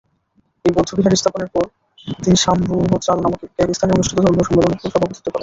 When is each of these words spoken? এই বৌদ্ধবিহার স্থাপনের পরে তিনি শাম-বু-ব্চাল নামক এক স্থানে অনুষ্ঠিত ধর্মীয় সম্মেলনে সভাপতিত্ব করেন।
এই 0.65 0.71
বৌদ্ধবিহার 0.75 1.19
স্থাপনের 1.21 1.49
পরে 1.53 1.67
তিনি 2.19 2.37
শাম-বু-ব্চাল 2.43 3.17
নামক 3.23 3.39
এক 3.59 3.69
স্থানে 3.73 3.91
অনুষ্ঠিত 3.93 4.17
ধর্মীয় 4.19 4.45
সম্মেলনে 4.47 4.77
সভাপতিত্ব 4.85 5.27
করেন। 5.27 5.39